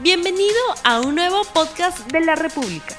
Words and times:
Bienvenido 0.00 0.60
a 0.84 1.00
un 1.00 1.16
nuevo 1.16 1.42
podcast 1.52 2.06
de 2.12 2.20
la 2.20 2.36
República. 2.36 2.94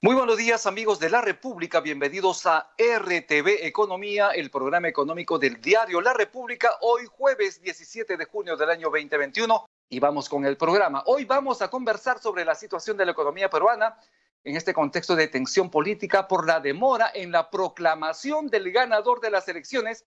Muy 0.00 0.14
buenos 0.14 0.36
días 0.36 0.64
amigos 0.64 1.00
de 1.00 1.10
la 1.10 1.20
República, 1.20 1.80
bienvenidos 1.80 2.46
a 2.46 2.70
RTV 2.78 3.66
Economía, 3.66 4.30
el 4.30 4.48
programa 4.48 4.86
económico 4.86 5.40
del 5.40 5.60
diario 5.60 6.00
La 6.00 6.12
República, 6.12 6.70
hoy 6.82 7.02
jueves 7.10 7.60
17 7.60 8.16
de 8.16 8.24
junio 8.26 8.56
del 8.56 8.70
año 8.70 8.88
2021 8.88 9.66
y 9.88 9.98
vamos 9.98 10.28
con 10.28 10.46
el 10.46 10.56
programa. 10.56 11.02
Hoy 11.06 11.24
vamos 11.24 11.62
a 11.62 11.68
conversar 11.68 12.20
sobre 12.20 12.44
la 12.44 12.54
situación 12.54 12.96
de 12.96 13.06
la 13.06 13.10
economía 13.10 13.50
peruana 13.50 13.96
en 14.44 14.54
este 14.54 14.72
contexto 14.72 15.16
de 15.16 15.26
tensión 15.26 15.68
política 15.68 16.28
por 16.28 16.46
la 16.46 16.60
demora 16.60 17.10
en 17.12 17.32
la 17.32 17.50
proclamación 17.50 18.46
del 18.46 18.70
ganador 18.70 19.20
de 19.20 19.32
las 19.32 19.48
elecciones 19.48 20.06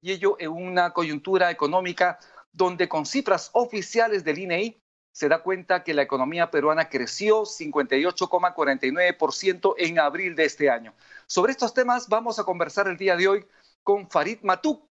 y 0.00 0.10
ello 0.10 0.34
en 0.40 0.50
una 0.50 0.92
coyuntura 0.92 1.52
económica 1.52 2.18
donde 2.52 2.88
con 2.88 3.06
cifras 3.06 3.50
oficiales 3.52 4.24
del 4.24 4.38
INEI 4.38 4.80
se 5.12 5.28
da 5.28 5.42
cuenta 5.42 5.82
que 5.82 5.94
la 5.94 6.02
economía 6.02 6.50
peruana 6.50 6.88
creció 6.88 7.42
58,49% 7.42 9.74
en 9.78 9.98
abril 9.98 10.36
de 10.36 10.44
este 10.44 10.70
año. 10.70 10.94
Sobre 11.26 11.52
estos 11.52 11.74
temas 11.74 12.08
vamos 12.08 12.38
a 12.38 12.44
conversar 12.44 12.86
el 12.86 12.96
día 12.96 13.16
de 13.16 13.26
hoy 13.26 13.44
con 13.82 14.08
Farid 14.08 14.38
Matuk, 14.42 14.86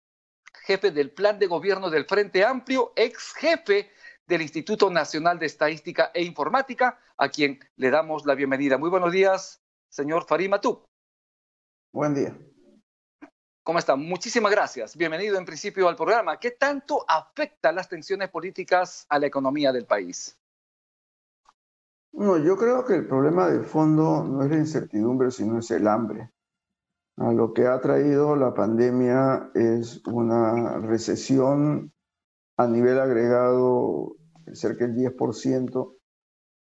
jefe 0.64 0.92
del 0.92 1.10
Plan 1.10 1.38
de 1.38 1.46
Gobierno 1.46 1.90
del 1.90 2.04
Frente 2.04 2.44
Amplio, 2.44 2.92
ex 2.94 3.32
jefe 3.34 3.90
del 4.26 4.42
Instituto 4.42 4.90
Nacional 4.90 5.38
de 5.38 5.46
Estadística 5.46 6.10
e 6.14 6.22
Informática, 6.22 6.98
a 7.16 7.28
quien 7.28 7.58
le 7.76 7.90
damos 7.90 8.24
la 8.24 8.34
bienvenida. 8.34 8.78
Muy 8.78 8.90
buenos 8.90 9.12
días, 9.12 9.60
señor 9.88 10.26
Farid 10.26 10.50
Matuk. 10.50 10.84
Buen 11.92 12.14
día. 12.14 12.51
¿Cómo 13.64 13.78
está? 13.78 13.94
Muchísimas 13.94 14.50
gracias. 14.50 14.96
Bienvenido 14.96 15.38
en 15.38 15.44
principio 15.44 15.88
al 15.88 15.94
programa. 15.94 16.36
¿Qué 16.40 16.50
tanto 16.50 17.04
afecta 17.06 17.70
las 17.70 17.88
tensiones 17.88 18.28
políticas 18.28 19.06
a 19.08 19.20
la 19.20 19.28
economía 19.28 19.70
del 19.70 19.86
país? 19.86 20.36
No, 22.12 22.38
yo 22.38 22.56
creo 22.56 22.84
que 22.84 22.96
el 22.96 23.06
problema 23.06 23.48
de 23.48 23.62
fondo 23.62 24.24
no 24.24 24.42
es 24.42 24.50
la 24.50 24.56
incertidumbre, 24.56 25.30
sino 25.30 25.60
es 25.60 25.70
el 25.70 25.86
hambre. 25.86 26.32
A 27.18 27.32
lo 27.32 27.52
que 27.52 27.68
ha 27.68 27.80
traído 27.80 28.34
la 28.34 28.52
pandemia 28.52 29.50
es 29.54 30.02
una 30.08 30.78
recesión 30.78 31.92
a 32.56 32.66
nivel 32.66 32.98
agregado 32.98 34.16
cerca 34.54 34.88
del 34.88 34.96
10%, 34.96 35.94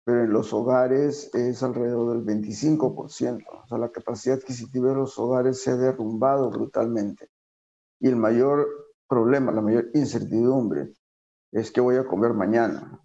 pero 0.09 0.23
en 0.23 0.33
los 0.33 0.51
hogares 0.53 1.29
es 1.35 1.61
alrededor 1.61 2.17
del 2.17 2.25
25%. 2.25 2.95
O 2.95 3.67
sea, 3.67 3.77
la 3.77 3.91
capacidad 3.91 4.39
adquisitiva 4.39 4.89
de 4.89 4.95
los 4.95 5.19
hogares 5.19 5.61
se 5.61 5.69
ha 5.69 5.75
derrumbado 5.75 6.49
brutalmente. 6.49 7.29
Y 7.99 8.07
el 8.07 8.15
mayor 8.15 8.67
problema, 9.07 9.51
la 9.51 9.61
mayor 9.61 9.91
incertidumbre 9.93 10.95
es 11.51 11.69
qué 11.69 11.79
voy 11.79 11.97
a 11.97 12.07
comer 12.07 12.33
mañana. 12.33 12.99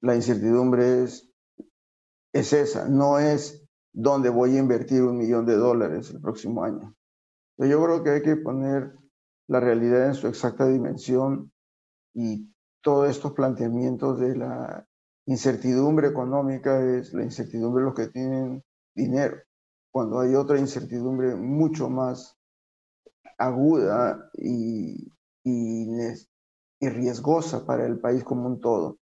La 0.00 0.16
incertidumbre 0.16 1.04
es, 1.04 1.30
es 2.32 2.52
esa, 2.52 2.88
no 2.88 3.20
es 3.20 3.64
dónde 3.92 4.28
voy 4.28 4.56
a 4.56 4.58
invertir 4.58 5.04
un 5.04 5.18
millón 5.18 5.46
de 5.46 5.54
dólares 5.54 6.10
el 6.10 6.20
próximo 6.20 6.64
año. 6.64 6.92
Yo 7.56 7.84
creo 7.84 8.02
que 8.02 8.10
hay 8.10 8.22
que 8.22 8.34
poner 8.34 8.98
la 9.46 9.60
realidad 9.60 10.08
en 10.08 10.14
su 10.14 10.26
exacta 10.26 10.66
dimensión 10.66 11.52
y 12.14 12.52
todos 12.82 13.10
estos 13.10 13.30
planteamientos 13.30 14.18
de 14.18 14.34
la 14.34 14.88
incertidumbre 15.26 16.08
económica 16.08 16.80
es 16.80 17.12
la 17.12 17.22
incertidumbre 17.22 17.82
de 17.82 17.86
los 17.86 17.94
que 17.94 18.08
tienen 18.08 18.64
dinero, 18.94 19.36
cuando 19.90 20.20
hay 20.20 20.34
otra 20.34 20.58
incertidumbre 20.58 21.34
mucho 21.34 21.88
más 21.88 22.36
aguda 23.38 24.30
y, 24.34 25.12
y, 25.44 25.86
y 26.80 26.88
riesgosa 26.88 27.66
para 27.66 27.86
el 27.86 27.98
país 27.98 28.24
como 28.24 28.46
un 28.46 28.60
todo, 28.60 28.98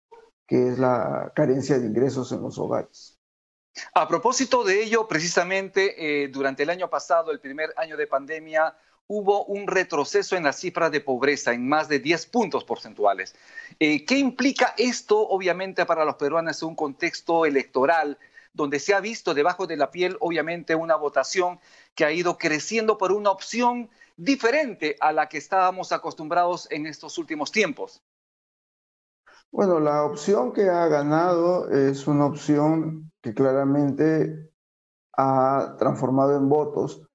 que 0.46 0.70
es 0.70 0.80
la 0.80 1.32
carencia 1.36 1.80
de 1.80 1.88
ingresos 1.88 2.32
en 2.32 2.42
los 2.42 2.58
hogares. 2.58 3.20
A 3.94 4.08
propósito 4.08 4.64
de 4.64 4.84
ello, 4.84 5.08
precisamente 5.08 6.24
eh, 6.24 6.28
durante 6.28 6.64
el 6.64 6.70
año 6.70 6.90
pasado, 6.90 7.32
el 7.32 7.40
primer 7.40 7.74
año 7.78 7.96
de 7.96 8.08
pandemia, 8.08 8.76
hubo 9.10 9.44
un 9.46 9.66
retroceso 9.66 10.36
en 10.36 10.44
las 10.44 10.58
cifras 10.58 10.92
de 10.92 11.02
pobreza 11.02 11.52
en 11.52 11.68
más 11.68 11.90
de 11.90 12.00
10 12.00 12.28
puntos 12.28 12.64
porcentuales. 12.64 13.36
Eh, 13.80 14.06
¿Qué 14.06 14.20
implica 14.20 14.76
esto, 14.78 15.20
obviamente, 15.20 15.86
para 15.88 16.06
los 16.06 16.16
peruanos 16.16 16.62
en 16.62 16.70
un 16.70 16.76
contexto 16.76 17.46
electoral 17.46 18.20
donde 18.54 18.80
se 18.80 18.94
ha 18.94 19.00
visto 19.00 19.34
debajo 19.34 19.66
de 19.66 19.78
la 19.78 19.90
piel, 19.90 20.16
obviamente, 20.20 20.76
una 20.76 20.96
votación 20.96 21.60
que 21.96 22.06
ha 22.06 22.12
ido 22.12 22.38
creciendo 22.38 23.00
por 23.00 23.12
una 23.12 23.32
opción 23.32 23.90
diferente 24.16 24.96
a 25.00 25.12
la 25.12 25.28
que 25.28 25.40
estábamos 25.40 25.92
acostumbrados 25.92 26.68
en 26.70 26.86
estos 26.86 27.18
últimos 27.18 27.52
tiempos? 27.52 28.04
Bueno, 29.52 29.80
la 29.80 30.04
opción 30.04 30.54
que 30.54 30.70
ha 30.70 30.88
ganado 30.88 31.72
es 31.72 32.06
una 32.06 32.28
opción 32.28 33.12
que 33.24 33.34
claramente 33.34 34.52
ha 35.18 35.76
transformado 35.80 36.38
en 36.38 36.48
votos 36.48 37.09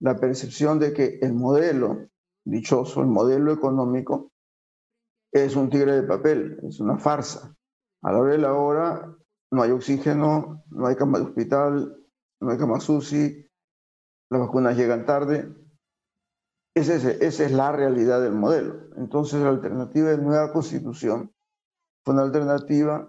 la 0.00 0.16
percepción 0.16 0.78
de 0.78 0.92
que 0.92 1.18
el 1.22 1.34
modelo 1.34 2.08
dichoso, 2.44 3.00
el 3.00 3.08
modelo 3.08 3.52
económico, 3.52 4.32
es 5.32 5.56
un 5.56 5.68
tigre 5.68 5.92
de 5.92 6.02
papel, 6.02 6.58
es 6.62 6.80
una 6.80 6.98
farsa. 6.98 7.54
A 8.02 8.12
la 8.12 8.18
hora 8.18 8.32
de 8.32 8.38
la 8.38 8.54
hora 8.54 9.16
no 9.50 9.62
hay 9.62 9.70
oxígeno, 9.70 10.64
no 10.70 10.86
hay 10.86 10.96
cama 10.96 11.18
de 11.18 11.24
hospital, 11.24 11.96
no 12.40 12.50
hay 12.50 12.58
cama 12.58 12.80
SUSI, 12.80 13.46
las 14.30 14.40
vacunas 14.40 14.76
llegan 14.76 15.04
tarde. 15.04 15.54
esa 16.74 16.94
es 16.94 17.52
la 17.52 17.72
realidad 17.72 18.22
del 18.22 18.34
modelo. 18.34 18.88
Entonces 18.96 19.40
la 19.40 19.48
alternativa 19.48 20.10
de 20.10 20.18
nueva 20.18 20.52
constitución 20.52 21.32
fue 22.04 22.14
una 22.14 22.22
alternativa 22.22 23.08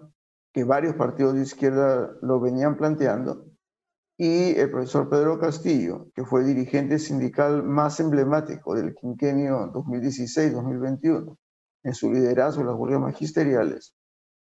que 0.52 0.64
varios 0.64 0.96
partidos 0.96 1.34
de 1.34 1.42
izquierda 1.42 2.16
lo 2.20 2.40
venían 2.40 2.76
planteando 2.76 3.49
y 4.22 4.50
el 4.50 4.70
profesor 4.70 5.08
Pedro 5.08 5.38
Castillo, 5.38 6.10
que 6.14 6.26
fue 6.26 6.44
dirigente 6.44 6.98
sindical 6.98 7.62
más 7.62 8.00
emblemático 8.00 8.74
del 8.74 8.94
quinquenio 8.94 9.72
2016-2021, 9.72 11.38
en 11.84 11.94
su 11.94 12.12
liderazgo 12.12 12.60
en 12.60 12.66
las 12.66 12.76
huelgas 12.76 13.00
magisteriales, 13.00 13.94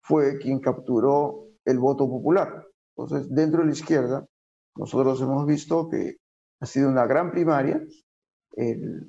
fue 0.02 0.36
quien 0.36 0.60
capturó 0.60 1.46
el 1.64 1.78
voto 1.78 2.06
popular. 2.06 2.66
Entonces, 2.94 3.34
dentro 3.34 3.60
de 3.60 3.68
la 3.68 3.72
izquierda, 3.72 4.26
nosotros 4.76 5.18
hemos 5.22 5.46
visto 5.46 5.88
que 5.88 6.18
ha 6.60 6.66
sido 6.66 6.90
una 6.90 7.06
gran 7.06 7.30
primaria. 7.30 7.82
El 8.50 9.08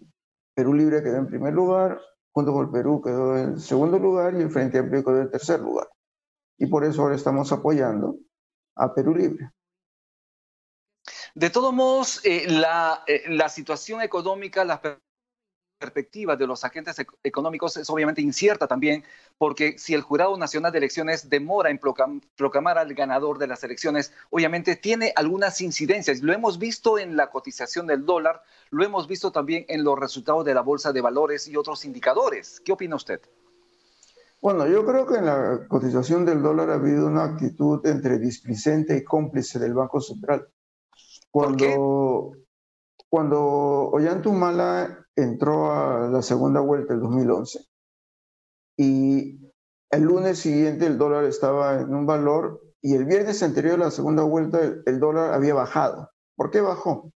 Perú 0.55 0.75
Libre 0.75 1.03
quedó 1.03 1.17
en 1.17 1.27
primer 1.27 1.53
lugar, 1.53 1.99
junto 2.31 2.53
con 2.53 2.67
el 2.67 2.71
Perú 2.71 3.01
quedó 3.01 3.37
en 3.37 3.59
segundo 3.59 3.99
lugar 3.99 4.33
y 4.33 4.41
el 4.41 4.49
Frente 4.49 4.77
Amplio 4.77 5.03
quedó 5.03 5.19
en 5.23 5.29
tercer 5.29 5.59
lugar. 5.59 5.89
Y 6.57 6.67
por 6.67 6.85
eso 6.85 7.01
ahora 7.01 7.15
estamos 7.15 7.51
apoyando 7.51 8.15
a 8.77 8.93
Perú 8.93 9.13
Libre. 9.13 9.51
De 11.35 11.49
todos 11.49 11.73
modos, 11.73 12.21
eh, 12.23 12.45
la, 12.47 13.03
eh, 13.07 13.23
la, 13.27 13.49
situación 13.49 14.01
económica, 14.01 14.63
las 14.63 14.79
perspectivas 15.79 16.37
de 16.37 16.47
los 16.47 16.63
agentes 16.63 16.95
económicos 17.23 17.75
es 17.75 17.89
obviamente 17.89 18.21
incierta 18.21 18.67
también, 18.67 19.03
porque 19.37 19.77
si 19.77 19.93
el 19.93 20.01
Jurado 20.01 20.37
Nacional 20.37 20.71
de 20.71 20.77
Elecciones 20.77 21.29
demora 21.29 21.71
en 21.71 21.79
proclamar 22.35 22.77
al 22.77 22.93
ganador 22.93 23.39
de 23.39 23.47
las 23.47 23.63
elecciones, 23.63 24.13
obviamente 24.29 24.75
tiene 24.75 25.11
algunas 25.15 25.59
incidencias. 25.59 26.21
Lo 26.21 26.33
hemos 26.33 26.59
visto 26.59 26.99
en 26.99 27.17
la 27.17 27.31
cotización 27.31 27.87
del 27.87 28.05
dólar, 28.05 28.43
lo 28.69 28.85
hemos 28.85 29.07
visto 29.07 29.31
también 29.31 29.65
en 29.67 29.83
los 29.83 29.99
resultados 29.99 30.45
de 30.45 30.53
la 30.53 30.61
Bolsa 30.61 30.93
de 30.93 31.01
Valores 31.01 31.47
y 31.47 31.57
otros 31.57 31.83
indicadores. 31.83 32.61
¿Qué 32.63 32.71
opina 32.71 32.95
usted? 32.95 33.19
Bueno, 34.39 34.67
yo 34.67 34.85
creo 34.85 35.07
que 35.07 35.15
en 35.15 35.25
la 35.25 35.67
cotización 35.67 36.25
del 36.25 36.41
dólar 36.41 36.69
ha 36.69 36.75
habido 36.75 37.07
una 37.07 37.23
actitud 37.23 37.85
entre 37.87 38.19
displicente 38.19 38.95
y 38.95 39.03
cómplice 39.03 39.57
del 39.57 39.73
Banco 39.73 39.99
Central. 39.99 40.47
Cuando, 41.33 42.33
cuando 43.09 43.41
Ollantumala 43.89 45.07
entró 45.15 45.71
a 45.71 46.07
la 46.07 46.21
segunda 46.21 46.59
vuelta 46.59 46.93
el 46.93 46.99
2011 46.99 47.65
y 48.77 49.39
el 49.89 50.03
lunes 50.03 50.37
siguiente 50.37 50.85
el 50.85 50.99
dólar 50.99 51.23
estaba 51.23 51.81
en 51.81 51.91
un 51.91 52.05
valor 52.05 52.61
y 52.83 52.93
el 52.93 53.05
viernes 53.05 53.41
anterior 53.41 53.81
a 53.81 53.85
la 53.85 53.91
segunda 53.91 54.21
vuelta 54.21 54.59
el, 54.85 54.99
dólar 54.99 55.33
había 55.33 55.55
bajado. 55.55 56.11
¿Por 56.35 56.51
qué 56.51 56.61
bajó? 56.61 57.11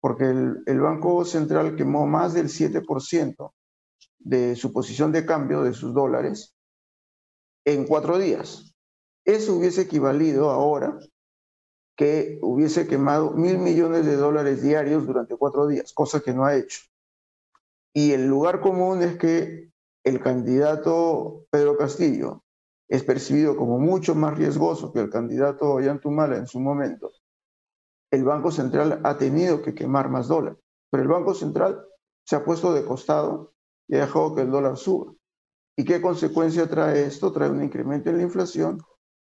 Porque 0.00 0.24
el, 0.24 0.62
el 0.64 0.80
Banco 0.80 1.26
Central 1.26 1.76
quemó 1.76 2.06
más 2.06 2.32
del 2.32 2.46
7% 2.46 3.52
de 4.20 4.56
su 4.56 4.72
posición 4.72 5.12
de 5.12 5.26
cambio 5.26 5.62
de 5.64 5.74
sus 5.74 5.92
dólares 5.92 6.54
en 7.66 7.86
cuatro 7.86 8.18
días. 8.18 8.74
Eso 9.26 9.56
hubiese 9.56 9.82
equivalido 9.82 10.48
ahora 10.48 10.98
que 12.00 12.38
hubiese 12.40 12.86
quemado 12.86 13.32
mil 13.32 13.58
millones 13.58 14.06
de 14.06 14.16
dólares 14.16 14.62
diarios 14.62 15.06
durante 15.06 15.36
cuatro 15.36 15.66
días, 15.66 15.92
cosa 15.92 16.20
que 16.20 16.32
no 16.32 16.46
ha 16.46 16.56
hecho. 16.56 16.80
Y 17.92 18.12
el 18.12 18.26
lugar 18.26 18.62
común 18.62 19.02
es 19.02 19.18
que 19.18 19.70
el 20.02 20.18
candidato 20.22 21.44
Pedro 21.50 21.76
Castillo 21.76 22.42
es 22.88 23.04
percibido 23.04 23.54
como 23.54 23.78
mucho 23.78 24.14
más 24.14 24.38
riesgoso 24.38 24.94
que 24.94 25.00
el 25.00 25.10
candidato 25.10 25.74
Ollantumala 25.74 26.38
en 26.38 26.46
su 26.46 26.58
momento. 26.58 27.12
El 28.10 28.24
Banco 28.24 28.50
Central 28.50 29.02
ha 29.04 29.18
tenido 29.18 29.60
que 29.60 29.74
quemar 29.74 30.08
más 30.08 30.26
dólares, 30.26 30.58
pero 30.90 31.02
el 31.02 31.08
Banco 31.10 31.34
Central 31.34 31.84
se 32.24 32.34
ha 32.34 32.42
puesto 32.42 32.72
de 32.72 32.82
costado 32.82 33.52
y 33.88 33.96
ha 33.96 34.06
dejado 34.06 34.34
que 34.34 34.40
el 34.40 34.50
dólar 34.50 34.78
suba. 34.78 35.12
¿Y 35.76 35.84
qué 35.84 36.00
consecuencia 36.00 36.66
trae 36.66 37.04
esto? 37.04 37.30
Trae 37.30 37.50
un 37.50 37.62
incremento 37.62 38.08
en 38.08 38.16
la 38.16 38.22
inflación 38.22 38.80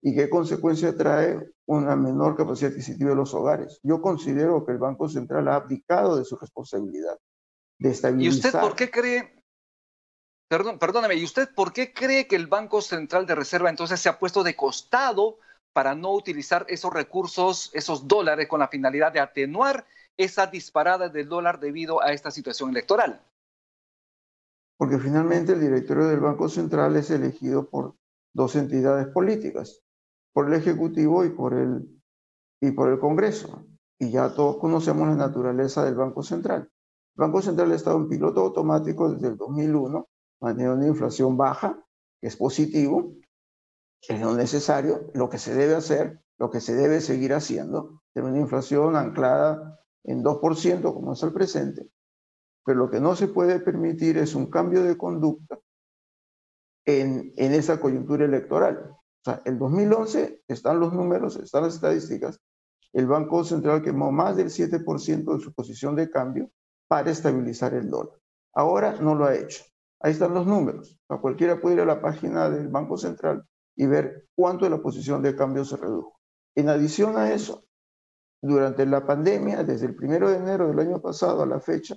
y 0.03 0.15
qué 0.15 0.29
consecuencia 0.29 0.97
trae 0.97 1.39
una 1.67 1.95
menor 1.95 2.37
capacidad 2.37 2.73
adquisitiva 2.73 3.11
de 3.11 3.17
los 3.17 3.33
hogares. 3.35 3.79
Yo 3.85 4.03
considero 4.03 4.67
que 4.67 4.73
el 4.73 4.79
Banco 4.79 5.09
Central 5.09 5.47
ha 5.49 5.55
abdicado 5.55 6.17
de 6.17 6.25
su 6.25 6.37
responsabilidad 6.37 7.17
de 7.79 7.91
estabilizar. 7.91 8.35
¿Y 8.35 8.37
usted 8.37 8.61
por 8.61 8.75
qué 8.75 8.91
cree, 8.91 9.45
perdón, 10.49 10.81
perdóname, 10.81 11.15
¿y 11.15 11.25
usted 11.25 11.49
por 11.55 11.73
qué 11.73 11.93
cree 11.93 12.27
que 12.27 12.35
el 12.35 12.49
Banco 12.49 12.83
Central 12.83 13.27
de 13.27 13.37
Reserva 13.37 13.71
entonces 13.71 14.01
se 14.01 14.09
ha 14.09 14.19
puesto 14.19 14.43
de 14.43 14.57
costado 14.57 15.39
para 15.73 15.95
no 15.95 16.13
utilizar 16.13 16.67
esos 16.69 16.93
recursos, 16.93 17.71
esos 17.73 18.09
dólares, 18.09 18.49
con 18.49 18.59
la 18.59 18.69
finalidad 18.69 19.13
de 19.13 19.21
atenuar 19.21 19.87
esa 20.17 20.47
disparada 20.49 21.09
del 21.09 21.29
dólar 21.29 21.61
debido 21.61 22.03
a 22.03 22.13
esta 22.13 22.33
situación 22.33 22.71
electoral? 22.71 23.25
Porque 24.77 24.99
finalmente 24.99 25.53
el 25.53 25.61
directorio 25.61 26.07
del 26.07 26.21
Banco 26.21 26.49
Central 26.49 26.97
es 26.97 27.11
elegido 27.11 27.71
por 27.71 27.95
dos 28.35 28.57
entidades 28.57 29.07
políticas, 29.09 29.82
por 30.33 30.49
el 30.49 30.55
Ejecutivo 30.55 31.25
y 31.25 31.31
por 31.31 31.55
el, 31.55 32.03
y 32.61 32.71
por 32.73 32.91
el 32.91 32.99
Congreso. 32.99 33.67
Y 33.99 34.11
ya 34.11 34.35
todos 34.35 34.59
conocemos 34.59 35.09
la 35.09 35.15
naturaleza 35.15 35.85
del 35.85 35.95
Banco 35.95 36.23
Central. 36.23 36.63
El 36.63 37.21
Banco 37.21 37.43
Central 37.43 37.71
ha 37.73 37.75
estado 37.75 37.99
en 37.99 38.09
piloto 38.09 38.41
automático 38.41 39.13
desde 39.13 39.29
el 39.29 39.37
2001, 39.37 40.09
manteniendo 40.41 40.79
una 40.79 40.89
inflación 40.89 41.37
baja, 41.37 41.85
que 42.21 42.29
es 42.29 42.37
positivo, 42.37 43.15
es 44.09 44.21
lo 44.21 44.35
necesario, 44.35 45.11
lo 45.15 45.29
que 45.29 45.39
se 45.39 45.55
debe 45.55 45.75
hacer, 45.75 46.21
lo 46.39 46.51
que 46.51 46.61
se 46.61 46.75
debe 46.75 47.01
seguir 47.01 47.35
haciendo, 47.35 48.03
tener 48.13 48.31
una 48.31 48.41
inflación 48.41 48.97
anclada 48.97 49.81
en 50.05 50.25
2%, 50.25 50.83
como 50.95 51.13
es 51.13 51.23
el 51.23 51.33
presente, 51.33 51.89
pero 52.65 52.79
lo 52.79 52.91
que 52.91 53.01
no 53.01 53.15
se 53.15 53.29
puede 53.29 53.61
permitir 53.61 54.19
es 54.19 54.35
un 54.35 54.51
cambio 54.51 54.83
de 54.83 54.97
conducta 54.97 55.59
en, 56.85 57.33
en 57.37 57.53
esa 57.53 57.81
coyuntura 57.81 58.25
electoral. 58.25 58.97
O 59.25 59.31
sea, 59.31 59.43
el 59.45 59.59
2011 59.59 60.43
están 60.49 60.81
los 60.81 60.93
números, 60.93 61.37
están 61.37 61.63
las 61.63 61.75
estadísticas, 61.75 62.41
el 62.93 63.07
Banco 63.07 63.45
Central 63.45 63.83
quemó 63.83 64.11
más 64.11 64.37
del 64.37 64.49
7% 64.49 65.37
de 65.37 65.41
su 65.41 65.53
posición 65.55 65.95
de 65.97 66.11
cambio 66.11 66.51
para 66.89 67.11
estabilizar 67.11 67.73
el 67.75 67.89
dólar. 67.89 68.19
Ahora 68.53 68.97
no 69.01 69.15
lo 69.15 69.25
ha 69.25 69.35
hecho. 69.35 69.65
Ahí 70.01 70.13
están 70.13 70.35
los 70.35 70.47
números. 70.47 70.99
A 71.09 71.19
cualquiera 71.19 71.61
puede 71.61 71.77
ir 71.77 71.81
a 71.83 71.87
la 71.87 72.03
página 72.03 72.51
del 72.51 72.69
Banco 72.69 72.99
Central 72.99 73.47
y 73.77 73.87
ver 73.87 74.27
cuánto 74.35 74.65
de 74.65 74.73
la 74.73 74.83
posición 74.83 75.23
de 75.23 75.37
cambio 75.37 75.65
se 75.65 75.77
redujo. 75.77 76.19
En 76.55 76.69
adición 76.69 77.17
a 77.17 77.33
eso, 77.33 77.65
durante 78.43 78.85
la 78.85 79.07
pandemia, 79.07 79.63
desde 79.63 79.87
el 79.87 79.95
primero 79.95 80.29
de 80.29 80.37
enero 80.37 80.69
del 80.69 80.81
año 80.81 81.01
pasado 81.01 81.43
a 81.43 81.47
la 81.47 81.61
fecha, 81.61 81.95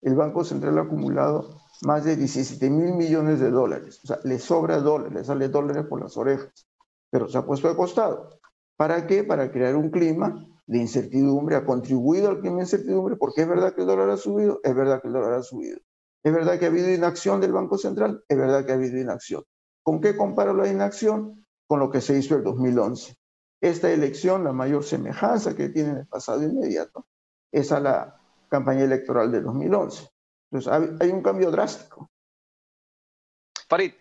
el 0.00 0.14
Banco 0.14 0.44
Central 0.44 0.78
ha 0.78 0.82
acumulado 0.82 1.60
más 1.82 2.04
de 2.04 2.16
17 2.16 2.70
mil 2.70 2.94
millones 2.94 3.40
de 3.40 3.50
dólares. 3.50 4.00
O 4.04 4.06
sea, 4.06 4.18
le 4.24 4.38
sobra 4.38 4.78
dólares, 4.78 5.12
le 5.12 5.24
sale 5.24 5.48
dólares 5.48 5.86
por 5.88 6.00
las 6.00 6.16
orejas, 6.16 6.66
pero 7.10 7.28
se 7.28 7.38
ha 7.38 7.44
puesto 7.44 7.68
de 7.68 7.76
costado. 7.76 8.40
¿Para 8.76 9.06
qué? 9.06 9.24
Para 9.24 9.50
crear 9.50 9.76
un 9.76 9.90
clima 9.90 10.46
de 10.66 10.78
incertidumbre, 10.78 11.56
ha 11.56 11.64
contribuido 11.64 12.28
al 12.28 12.40
clima 12.40 12.56
de 12.56 12.62
incertidumbre, 12.62 13.16
porque 13.16 13.42
es 13.42 13.48
verdad 13.48 13.74
que 13.74 13.82
el 13.82 13.86
dólar 13.86 14.10
ha 14.10 14.16
subido, 14.16 14.60
es 14.62 14.74
verdad 14.74 15.00
que 15.02 15.08
el 15.08 15.14
dólar 15.14 15.34
ha 15.34 15.42
subido. 15.42 15.78
Es 16.22 16.32
verdad 16.32 16.58
que 16.58 16.66
ha 16.66 16.68
habido 16.68 16.92
inacción 16.92 17.40
del 17.40 17.52
Banco 17.52 17.78
Central, 17.78 18.22
es 18.28 18.36
verdad 18.36 18.64
que 18.64 18.72
ha 18.72 18.74
habido 18.74 18.98
inacción. 18.98 19.42
¿Con 19.82 20.00
qué 20.00 20.16
comparo 20.16 20.54
la 20.54 20.68
inacción? 20.68 21.46
Con 21.66 21.80
lo 21.80 21.90
que 21.90 22.00
se 22.00 22.16
hizo 22.16 22.36
el 22.36 22.44
2011. 22.44 23.16
Esta 23.60 23.90
elección, 23.90 24.44
la 24.44 24.52
mayor 24.52 24.84
semejanza 24.84 25.54
que 25.54 25.70
tiene 25.70 25.90
en 25.90 25.96
el 25.98 26.06
pasado 26.06 26.42
inmediato, 26.42 27.06
es 27.50 27.72
a 27.72 27.80
la 27.80 28.20
campaña 28.48 28.84
electoral 28.84 29.32
de 29.32 29.42
2011. 29.42 30.08
Entonces, 30.50 31.00
hay 31.00 31.10
un 31.10 31.22
cambio 31.22 31.50
drástico. 31.50 32.10
Farid, 33.68 33.92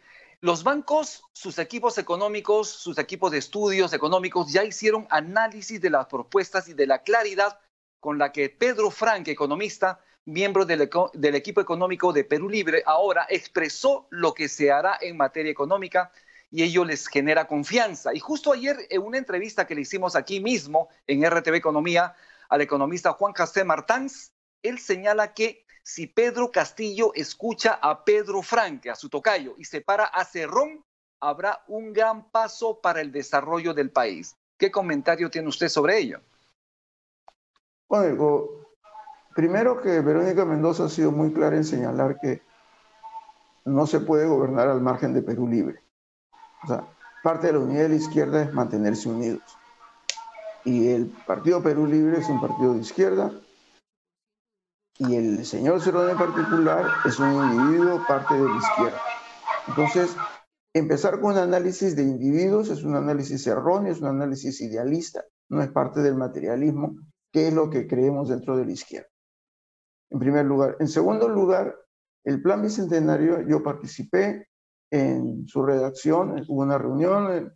los 0.42 0.64
bancos, 0.64 1.24
sus 1.34 1.60
equipos 1.60 1.98
económicos, 1.98 2.70
sus 2.70 2.98
equipos 2.98 3.32
de 3.32 3.40
estudios 3.40 3.92
económicos 3.94 4.52
ya 4.52 4.64
hicieron 4.64 5.06
análisis 5.10 5.82
de 5.82 5.90
las 5.90 6.08
propuestas 6.08 6.70
y 6.70 6.74
de 6.74 6.88
la 6.88 7.04
claridad 7.04 7.60
con 8.00 8.18
la 8.18 8.32
que 8.32 8.50
Pedro 8.50 8.90
Frank, 8.90 9.28
economista, 9.28 10.00
miembro 10.26 10.66
del, 10.66 10.90
del, 11.14 11.36
equipo 11.36 11.60
económico 11.60 12.14
de 12.14 12.24
Perú 12.24 12.50
Libre, 12.50 12.82
ahora 12.86 13.28
expresó 13.30 14.08
lo 14.10 14.34
que 14.34 14.48
se 14.48 14.72
hará 14.72 14.98
en 15.02 15.18
materia 15.18 15.52
económica 15.52 16.12
y 16.50 16.64
ello 16.64 16.86
les 16.86 17.08
genera 17.08 17.46
confianza. 17.46 18.14
Y 18.14 18.20
justo 18.20 18.54
ayer, 18.54 18.78
en 18.90 19.02
una 19.02 19.18
entrevista 19.18 19.68
que 19.68 19.76
le 19.76 19.82
hicimos 19.82 20.16
aquí 20.16 20.40
mismo 20.40 20.90
en 21.06 21.30
RTV 21.30 21.56
Economía 21.56 22.16
al 22.48 22.62
economista 22.62 23.14
Juan 23.14 23.34
Casté 23.34 23.64
Martans, 23.64 24.32
él 24.64 24.80
señala 24.80 25.34
que 25.34 25.66
si 25.90 26.06
Pedro 26.06 26.52
Castillo 26.52 27.12
escucha 27.16 27.80
a 27.82 28.06
Pedro 28.06 28.44
Franque, 28.44 28.92
a 28.92 28.96
su 28.96 29.10
tocayo, 29.10 29.56
y 29.58 29.66
se 29.66 29.82
para 29.82 30.06
a 30.06 30.24
Cerrón, 30.24 30.86
habrá 31.20 31.64
un 31.68 31.94
gran 31.94 32.30
paso 32.30 32.80
para 32.80 33.02
el 33.02 33.12
desarrollo 33.12 33.74
del 33.74 33.90
país. 33.90 34.38
¿Qué 34.56 34.70
comentario 34.70 35.32
tiene 35.32 35.48
usted 35.48 35.68
sobre 35.68 35.98
ello? 35.98 36.22
Bueno, 37.88 38.50
primero 39.34 39.82
que 39.82 40.00
Verónica 40.02 40.46
Mendoza 40.46 40.86
ha 40.86 40.90
sido 40.90 41.12
muy 41.12 41.34
clara 41.34 41.56
en 41.56 41.66
señalar 41.66 42.20
que 42.20 42.44
no 43.66 43.88
se 43.88 44.00
puede 44.00 44.28
gobernar 44.28 44.68
al 44.68 44.82
margen 44.82 45.16
de 45.16 45.24
Perú 45.24 45.48
libre. 45.48 45.82
O 46.66 46.68
sea, 46.68 46.84
parte 47.24 47.48
de 47.48 47.54
la 47.54 47.60
unidad 47.60 47.82
de 47.84 47.90
la 47.90 47.96
izquierda 47.96 48.44
es 48.44 48.54
mantenerse 48.54 49.10
unidos. 49.10 49.42
Y 50.66 50.90
el 50.90 51.08
Partido 51.26 51.64
Perú 51.64 51.88
Libre 51.88 52.20
es 52.20 52.30
un 52.30 52.40
partido 52.40 52.76
de 52.76 52.82
izquierda 52.82 53.32
y 55.00 55.16
el 55.16 55.46
señor 55.46 55.82
Cerrón 55.82 56.10
en 56.10 56.18
particular 56.18 56.86
es 57.06 57.18
un 57.20 57.34
individuo 57.34 58.04
parte 58.06 58.34
de 58.34 58.50
la 58.50 58.58
izquierda. 58.58 59.02
Entonces, 59.68 60.16
empezar 60.74 61.22
con 61.22 61.32
un 61.34 61.38
análisis 61.38 61.96
de 61.96 62.04
individuos 62.04 62.70
es 62.70 62.84
un 62.84 62.96
análisis 62.96 63.48
erróneo, 63.48 63.94
es 63.94 64.02
un 64.02 64.08
análisis 64.08 64.60
idealista, 64.60 65.24
no 65.50 65.62
es 65.62 65.70
parte 65.70 66.02
del 66.02 66.16
materialismo, 66.16 66.98
que 67.32 67.48
es 67.48 67.54
lo 67.54 67.70
que 67.70 67.88
creemos 67.88 68.28
dentro 68.28 68.58
de 68.58 68.66
la 68.66 68.72
izquierda. 68.74 69.08
En 70.12 70.20
primer 70.20 70.46
lugar. 70.46 70.76
En 70.80 70.90
segundo 70.90 71.30
lugar, 71.30 71.74
el 72.26 72.42
plan 72.42 72.62
bicentenario, 72.62 73.48
yo 73.48 73.64
participé 73.64 74.50
en 74.92 75.48
su 75.48 75.64
redacción, 75.64 76.44
hubo 76.50 76.62
una 76.62 76.78
reunión 76.78 77.56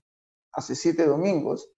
hace 0.54 0.76
siete 0.76 1.06
domingos, 1.06 1.70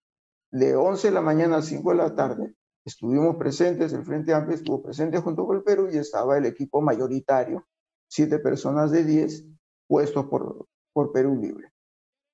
de 0.51 0.75
11 0.75 1.07
de 1.07 1.13
la 1.13 1.21
mañana 1.21 1.57
a 1.57 1.61
5 1.63 1.89
de 1.89 1.97
la 1.97 2.13
tarde, 2.13 2.55
estuvimos 2.85 3.35
presentes, 3.35 3.91
el 3.93 4.05
Frente 4.05 4.33
Amplio 4.33 4.55
estuvo 4.55 4.81
presente 4.81 5.19
junto 5.19 5.45
con 5.45 5.57
el 5.57 5.63
Perú 5.63 5.89
y 5.91 5.97
estaba 5.97 6.37
el 6.37 6.45
equipo 6.45 6.81
mayoritario, 6.81 7.67
siete 8.07 8.39
personas 8.39 8.91
de 8.91 9.03
diez, 9.03 9.45
puestos 9.87 10.25
por, 10.27 10.67
por 10.93 11.11
Perú 11.11 11.35
Libre. 11.35 11.71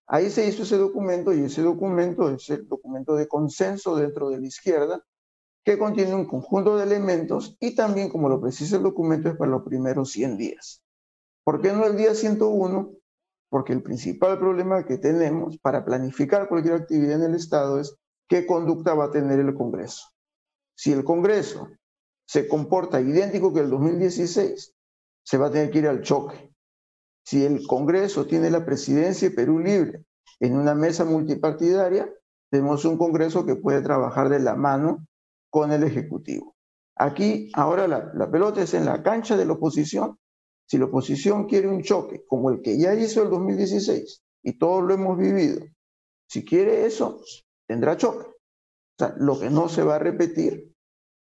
Ahí 0.08 0.30
se 0.30 0.46
hizo 0.46 0.64
ese 0.64 0.78
documento 0.78 1.34
y 1.34 1.46
ese 1.46 1.62
documento 1.62 2.30
es 2.30 2.50
el 2.50 2.68
documento 2.68 3.16
de 3.16 3.30
consenso 3.30 3.96
dentro 3.96 4.30
de 4.30 4.42
la 4.42 4.48
izquierda 4.48 5.02
que 5.64 5.78
contiene 5.78 6.16
un 6.16 6.26
conjunto 6.26 6.76
de 6.76 6.84
elementos 6.84 7.56
y 7.60 7.76
también, 7.76 8.10
como 8.10 8.28
lo 8.28 8.42
precisa 8.42 8.78
el 8.78 8.84
documento, 8.84 9.30
es 9.30 9.38
para 9.38 9.52
los 9.52 9.64
primeros 9.64 10.12
100 10.12 10.38
días. 10.38 10.84
¿Por 11.46 11.62
qué 11.62 11.72
no 11.72 11.86
el 11.86 11.96
día 11.96 12.14
101? 12.14 12.92
Porque 13.50 13.74
el 13.74 13.84
principal 13.84 14.38
problema 14.38 14.86
que 14.86 14.98
tenemos 14.98 15.58
para 15.60 15.86
planificar 15.86 16.50
cualquier 16.50 16.76
actividad 16.76 17.24
en 17.24 17.32
el 17.32 17.36
Estado 17.36 17.80
es 17.80 17.96
qué 18.28 18.46
conducta 18.46 18.94
va 18.94 19.06
a 19.06 19.12
tener 19.12 19.40
el 19.40 19.54
Congreso. 19.54 20.11
Si 20.76 20.92
el 20.92 21.04
Congreso 21.04 21.70
se 22.26 22.48
comporta 22.48 23.02
idéntico 23.02 23.54
que 23.54 23.60
el 23.60 23.70
2016, 23.70 24.74
se 25.24 25.38
va 25.38 25.48
a 25.48 25.52
tener 25.52 25.72
que 25.72 25.80
ir 25.80 25.88
al 25.88 26.02
choque. 26.02 26.54
Si 27.24 27.46
el 27.46 27.66
Congreso 27.68 28.26
tiene 28.26 28.50
la 28.50 28.66
presidencia 28.66 29.30
de 29.30 29.36
Perú 29.36 29.60
Libre 29.60 30.06
en 30.40 30.58
una 30.58 30.74
mesa 30.74 31.06
multipartidaria, 31.06 32.12
tenemos 32.50 32.84
un 32.86 32.98
Congreso 32.98 33.46
que 33.46 33.56
puede 33.56 33.82
trabajar 33.82 34.30
de 34.30 34.40
la 34.40 34.56
mano 34.56 35.06
con 35.50 35.72
el 35.72 35.84
Ejecutivo. 35.84 36.56
Aquí, 36.96 37.52
ahora 37.54 37.88
la, 37.88 38.12
la 38.14 38.30
pelota 38.30 38.62
es 38.62 38.74
en 38.74 38.86
la 38.86 39.04
cancha 39.04 39.38
de 39.38 39.46
la 39.46 39.54
oposición. 39.54 40.18
Si 40.68 40.78
la 40.78 40.86
oposición 40.86 41.48
quiere 41.48 41.68
un 41.68 41.82
choque 41.82 42.24
como 42.28 42.50
el 42.50 42.62
que 42.62 42.78
ya 42.78 42.94
hizo 42.94 43.24
el 43.24 43.30
2016, 43.30 44.24
y 44.44 44.58
todos 44.58 44.84
lo 44.84 44.94
hemos 44.94 45.18
vivido, 45.18 45.66
si 46.28 46.46
quiere 46.46 46.86
eso, 46.86 47.22
tendrá 47.68 47.98
choque. 47.98 48.31
Lo 49.18 49.40
que 49.40 49.50
no 49.50 49.70
se 49.70 49.84
va 49.84 49.96
a 49.96 50.00
repetir 50.00 50.74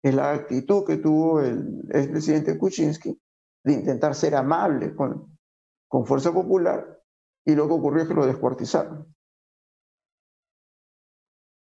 es 0.04 0.14
la 0.14 0.32
actitud 0.32 0.86
que 0.86 0.98
tuvo 0.98 1.42
el 1.42 1.84
expresidente 1.92 2.58
Kuczynski 2.58 3.20
de 3.64 3.74
intentar 3.74 4.16
ser 4.16 4.36
amable 4.36 4.96
con, 4.96 5.38
con 5.88 6.06
Fuerza 6.06 6.32
Popular 6.32 7.02
y 7.46 7.56
lo 7.56 7.68
que 7.68 7.74
ocurrió 7.74 8.04
es 8.04 8.08
que 8.08 8.14
lo 8.14 8.26
descuartizaron. 8.26 9.14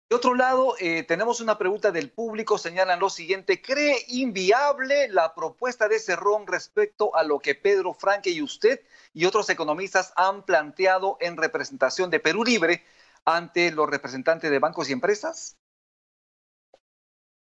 De 0.07 0.15
otro 0.15 0.36
lado, 0.36 0.75
eh, 0.79 1.03
tenemos 1.03 1.41
una 1.41 1.57
pregunta 1.57 1.91
del 1.91 2.12
público, 2.12 2.60
señalan 2.60 3.00
lo 3.00 3.10
siguiente, 3.10 3.60
¿cree 3.60 3.98
inviable 4.07 5.10
la 5.10 5.34
propuesta 5.34 5.88
de 5.88 6.00
Cerrón 6.00 6.45
respecto 6.45 7.15
a 7.15 7.24
lo 7.24 7.39
que 7.39 7.55
Pedro 7.55 7.93
Franque 7.93 8.29
y 8.29 8.43
usted 8.43 8.81
y 9.13 9.25
otros 9.25 9.50
economistas 9.50 10.13
han 10.15 10.45
planteado 10.45 11.17
en 11.19 11.38
representación 11.38 12.12
de 12.12 12.19
Perú 12.19 12.43
Libre 12.43 12.84
ante 13.25 13.72
los 13.72 13.89
representantes 13.89 14.51
de 14.51 14.60
bancos 14.60 14.89
y 14.89 14.93
empresas? 14.93 15.57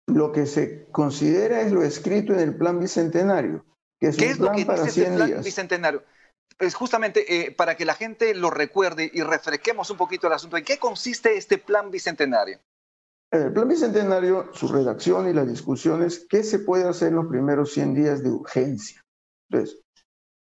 Lo 0.07 0.33
que 0.33 0.47
se 0.47 0.87
considera 0.91 1.61
es 1.63 1.73
lo 1.73 1.83
escrito 1.83 2.33
en 2.33 2.41
el 2.41 2.57
plan 2.57 2.79
bicentenario, 2.81 3.65
que 3.99 4.09
es 4.09 4.19
un 4.19 4.39
plan 4.39 4.65
para 4.67 4.89
100 4.89 5.15
plan 5.15 5.43
Bicentenario. 5.43 6.03
pues 6.59 6.75
justamente 6.75 7.47
eh, 7.47 7.53
para 7.53 7.77
que 7.77 7.85
la 7.85 7.95
gente 7.95 8.35
lo 8.35 8.51
recuerde 8.51 9.11
y 9.13 9.23
refresquemos 9.23 9.91
un 9.91 9.97
poquito 9.97 10.27
el 10.27 10.35
asunto, 10.35 10.57
¿en 10.57 10.65
qué 10.65 10.79
consiste 10.79 11.37
este 11.37 11.59
plan 11.59 11.91
bicentenario? 11.91 12.59
El 13.31 13.53
plan 13.53 13.67
bicentenario, 13.67 14.51
su 14.53 14.69
redacción 14.69 15.29
y 15.29 15.33
las 15.33 15.49
discusiones, 15.49 16.27
¿qué 16.29 16.45
se 16.45 16.61
puede 16.61 16.87
hacer 16.87 17.09
en 17.09 17.17
los 17.17 17.27
primeros 17.27 17.73
100 17.73 17.95
días 17.95 18.23
de 18.23 18.31
urgencia? 18.31 19.05
Entonces, 19.51 19.81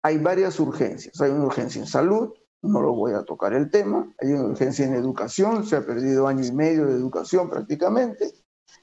hay 0.04 0.19
varias 0.19 0.59
urgencias. 0.61 1.19
Hay 1.21 1.31
una 1.31 1.47
urgencia 1.47 1.81
en 1.81 1.87
salud, 1.87 2.35
no 2.62 2.81
lo 2.83 2.92
voy 2.95 3.12
a 3.12 3.23
tocar 3.23 3.54
el 3.54 3.71
tema. 3.71 4.12
Hay 4.21 4.33
una 4.33 4.45
urgencia 4.45 4.85
en 4.85 4.95
educación, 4.95 5.64
se 5.64 5.76
ha 5.76 5.87
perdido 5.87 6.26
año 6.26 6.45
y 6.45 6.52
medio 6.52 6.87
de 6.87 6.95
educación 6.95 7.49
prácticamente. 7.49 8.33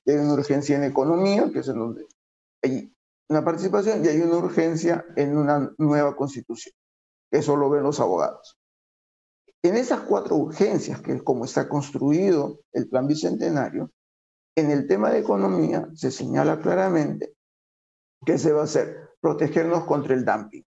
Y 0.05 0.11
hay 0.11 0.17
una 0.17 0.33
urgencia 0.33 0.77
en 0.77 0.83
economía, 0.83 1.49
que 1.51 1.59
es 1.59 1.67
en 1.67 1.79
donde 1.79 2.07
hay 2.63 2.93
una 3.29 3.43
participación, 3.43 4.03
y 4.03 4.07
hay 4.07 4.21
una 4.21 4.37
urgencia 4.37 5.05
en 5.15 5.37
una 5.37 5.71
nueva 5.77 6.15
constitución. 6.15 6.73
Eso 7.31 7.55
lo 7.55 7.69
ven 7.69 7.83
los 7.83 7.99
abogados. 7.99 8.57
En 9.61 9.75
esas 9.75 10.01
cuatro 10.01 10.35
urgencias, 10.35 11.01
que 11.01 11.13
es 11.13 11.23
como 11.23 11.45
está 11.45 11.67
construido 11.67 12.61
el 12.71 12.87
plan 12.87 13.07
bicentenario, 13.07 13.91
en 14.55 14.71
el 14.71 14.87
tema 14.87 15.11
de 15.11 15.19
economía 15.19 15.89
se 15.93 16.11
señala 16.11 16.59
claramente 16.59 17.35
que 18.25 18.37
se 18.37 18.51
va 18.51 18.61
a 18.61 18.65
hacer 18.65 19.09
protegernos 19.21 19.85
contra 19.85 20.13
el 20.13 20.25
dumping. 20.25 20.65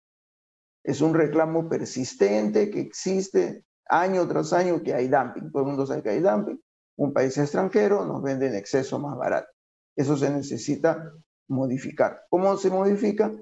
Es 0.84 1.00
un 1.00 1.14
reclamo 1.14 1.68
persistente 1.68 2.70
que 2.70 2.80
existe 2.80 3.64
año 3.88 4.26
tras 4.26 4.52
año 4.52 4.82
que 4.82 4.94
hay 4.94 5.08
dumping. 5.08 5.50
Todo 5.50 5.62
el 5.62 5.68
mundo 5.68 5.86
sabe 5.86 6.02
que 6.02 6.10
hay 6.10 6.20
dumping. 6.20 6.60
Un 6.98 7.12
país 7.12 7.38
extranjero 7.38 8.04
nos 8.04 8.22
vende 8.22 8.48
en 8.48 8.56
exceso 8.56 8.98
más 8.98 9.16
barato. 9.16 9.48
Eso 9.94 10.16
se 10.16 10.30
necesita 10.30 11.12
modificar. 11.48 12.26
¿Cómo 12.28 12.56
se 12.56 12.70
modifica? 12.70 13.32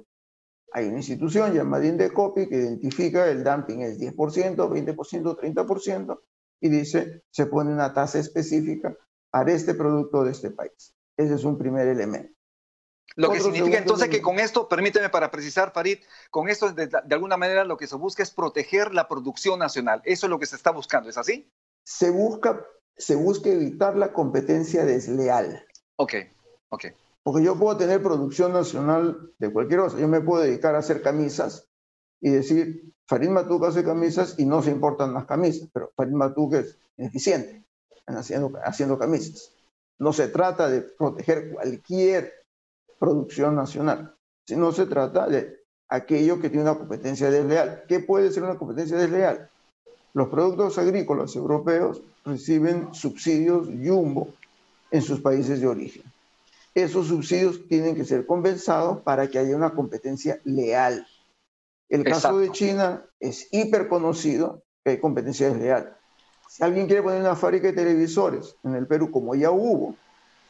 Hay 0.72 0.86
una 0.88 0.98
institución 0.98 1.54
llamada 1.54 1.86
Indecopi 1.86 2.48
que 2.48 2.56
identifica 2.56 3.28
el 3.28 3.42
dumping 3.42 3.80
es 3.80 3.98
10%, 3.98 4.14
20%, 4.14 4.94
30% 4.94 6.20
y 6.60 6.68
dice, 6.68 7.24
se 7.30 7.46
pone 7.46 7.72
una 7.72 7.94
tasa 7.94 8.18
específica 8.18 8.94
para 9.30 9.52
este 9.52 9.74
producto 9.74 10.24
de 10.24 10.32
este 10.32 10.50
país. 10.50 10.94
Ese 11.16 11.34
es 11.34 11.44
un 11.44 11.56
primer 11.56 11.88
elemento. 11.88 12.34
Lo 13.14 13.32
que 13.32 13.40
significa 13.40 13.78
entonces 13.78 14.10
que 14.10 14.20
con 14.20 14.38
esto, 14.38 14.68
permíteme 14.68 15.08
para 15.08 15.30
precisar, 15.30 15.72
Farid, 15.72 16.00
con 16.30 16.50
esto 16.50 16.72
de, 16.72 16.88
de, 16.88 17.14
alguna 17.14 17.38
manera 17.38 17.64
lo 17.64 17.78
que 17.78 17.86
se 17.86 17.96
busca 17.96 18.22
es 18.22 18.30
proteger 18.30 18.92
la 18.92 19.08
producción 19.08 19.58
nacional. 19.58 20.02
Eso 20.04 20.26
es 20.26 20.30
lo 20.30 20.38
que 20.38 20.44
se 20.44 20.56
está 20.56 20.70
buscando, 20.70 21.08
¿es 21.08 21.16
así? 21.16 21.50
Se 21.84 22.10
busca, 22.10 22.66
se 22.96 23.14
busca 23.14 23.50
evitar 23.50 23.96
la 23.96 24.12
competencia 24.12 24.84
desleal. 24.84 25.64
Ok, 25.96 26.14
ok. 26.70 26.86
Porque 27.22 27.44
yo 27.44 27.58
puedo 27.58 27.76
tener 27.76 28.02
producción 28.02 28.52
nacional 28.52 29.32
de 29.38 29.52
cualquier 29.52 29.80
cosa. 29.80 29.98
Yo 29.98 30.08
me 30.08 30.20
puedo 30.20 30.42
dedicar 30.42 30.74
a 30.74 30.78
hacer 30.78 31.02
camisas 31.02 31.68
y 32.20 32.30
decir, 32.30 32.94
Farid 33.06 33.28
Matuk 33.28 33.64
hace 33.64 33.84
camisas 33.84 34.38
y 34.38 34.44
no 34.44 34.62
se 34.62 34.70
importan 34.70 35.12
las 35.12 35.26
camisas, 35.26 35.68
pero 35.72 35.92
Farid 35.94 36.12
Matuk 36.12 36.54
es 36.54 36.78
eficiente 36.96 37.64
en 38.06 38.16
haciendo, 38.16 38.52
haciendo 38.64 38.98
camisas. 38.98 39.52
No 39.98 40.12
se 40.12 40.28
trata 40.28 40.68
de 40.68 40.82
proteger 40.82 41.52
cualquier 41.52 42.32
producción 42.98 43.54
nacional, 43.54 44.14
sino 44.46 44.72
se 44.72 44.86
trata 44.86 45.26
de 45.26 45.60
aquello 45.88 46.40
que 46.40 46.48
tiene 46.48 46.62
una 46.70 46.78
competencia 46.78 47.30
desleal. 47.30 47.84
¿Qué 47.88 48.00
puede 48.00 48.30
ser 48.30 48.42
una 48.42 48.58
competencia 48.58 48.96
desleal? 48.96 49.50
Los 50.14 50.28
productos 50.28 50.78
agrícolas 50.78 51.34
europeos 51.36 52.02
reciben 52.26 52.92
subsidios 52.92 53.68
jumbo 53.68 54.34
en 54.90 55.00
sus 55.00 55.20
países 55.20 55.60
de 55.60 55.66
origen 55.66 56.02
esos 56.76 57.06
subsidios 57.06 57.66
tienen 57.68 57.96
que 57.96 58.04
ser 58.04 58.26
compensados 58.26 59.00
para 59.00 59.28
que 59.28 59.38
haya 59.38 59.56
una 59.56 59.70
competencia 59.70 60.38
leal. 60.44 61.06
El 61.88 62.04
caso 62.04 62.38
de 62.38 62.50
China 62.52 63.02
es 63.18 63.48
hiper 63.50 63.88
conocido 63.88 64.62
que 64.84 64.90
hay 64.90 65.00
competencia 65.00 65.48
desleal. 65.48 65.96
Si 66.50 66.62
alguien 66.62 66.86
quiere 66.86 67.02
poner 67.02 67.20
una 67.22 67.34
fábrica 67.34 67.68
de 67.68 67.72
televisores 67.72 68.56
en 68.62 68.74
el 68.74 68.86
Perú, 68.86 69.10
como 69.10 69.34
ya 69.34 69.50
hubo 69.50 69.94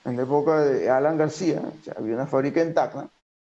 en 0.05 0.17
la 0.17 0.25
época 0.25 0.63
de 0.63 0.91
Alan 0.91 1.17
García, 1.17 1.63
o 1.63 1.85
sea, 1.85 1.95
había 1.97 2.17
una 2.17 2.27
fábrica 2.27 2.61
en 2.61 2.75
Tacna, 2.75 3.09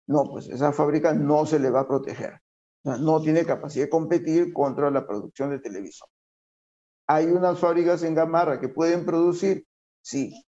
no, 0.06 0.24
pues 0.30 0.48
esa 0.48 0.72
fábrica 0.72 1.12
no 1.12 1.44
se 1.44 1.58
le 1.58 1.68
va 1.68 1.80
a 1.80 1.88
proteger. 1.88 2.40
no 2.84 3.20
tiene 3.20 3.44
capacidad 3.44 3.84
de 3.84 3.90
competir 3.90 4.50
contra 4.50 4.90
la 4.90 5.06
producción 5.06 5.50
de 5.50 5.58
televisores. 5.58 6.14
Hay 7.08 7.26
unas 7.26 7.58
fábricas 7.58 8.02
en 8.02 8.14
Gamarra 8.14 8.60
que 8.60 8.68
pueden 8.68 9.04
producir, 9.04 9.66
sí. 10.02 10.44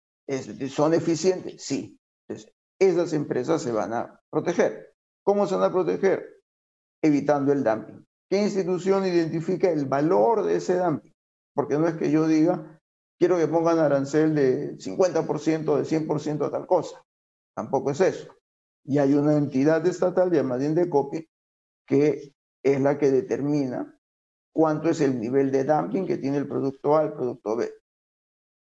¿Son 0.68 0.94
eficientes? 0.94 1.64
Sí 1.64 1.98
esas 2.78 3.12
empresas 3.12 3.62
se 3.62 3.72
van 3.72 3.92
a 3.92 4.20
proteger. 4.30 4.94
¿Cómo 5.24 5.46
se 5.46 5.56
van 5.56 5.64
a 5.64 5.72
proteger? 5.72 6.42
Evitando 7.02 7.52
el 7.52 7.64
dumping. 7.64 8.06
¿Qué 8.30 8.42
institución 8.42 9.06
identifica 9.06 9.70
el 9.70 9.86
valor 9.86 10.44
de 10.44 10.56
ese 10.56 10.78
dumping? 10.78 11.14
Porque 11.54 11.78
no 11.78 11.88
es 11.88 11.94
que 11.96 12.10
yo 12.10 12.26
diga, 12.26 12.80
quiero 13.18 13.36
que 13.36 13.48
pongan 13.48 13.78
arancel 13.78 14.34
de 14.34 14.76
50%, 14.76 15.76
de 15.76 15.84
100% 15.84 16.46
a 16.46 16.50
tal 16.50 16.66
cosa. 16.66 17.02
Tampoco 17.54 17.90
es 17.90 18.00
eso. 18.00 18.34
Y 18.84 18.98
hay 18.98 19.14
una 19.14 19.36
entidad 19.36 19.84
estatal 19.86 20.30
llamada 20.30 20.64
Indecopi 20.64 21.28
que 21.86 22.34
es 22.62 22.80
la 22.80 22.98
que 22.98 23.10
determina 23.10 23.97
cuánto 24.52 24.88
es 24.88 25.00
el 25.00 25.18
nivel 25.20 25.50
de 25.50 25.64
dumping 25.64 26.06
que 26.06 26.18
tiene 26.18 26.38
el 26.38 26.48
producto 26.48 26.96
A, 26.96 27.02
el 27.04 27.12
producto 27.12 27.56
B. 27.56 27.72